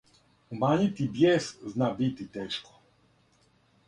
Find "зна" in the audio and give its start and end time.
1.73-1.89